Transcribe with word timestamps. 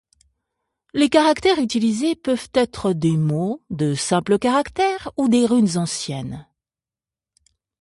Les 0.95 1.09
caractères 1.11 1.59
utilisés 1.59 2.15
peuvent 2.15 2.49
être 2.55 2.91
des 2.91 3.17
mots, 3.17 3.61
de 3.69 3.93
simples 3.93 4.39
caractères 4.39 5.11
ou 5.15 5.29
des 5.29 5.45
runes 5.45 5.77
anciennes. 5.77 6.47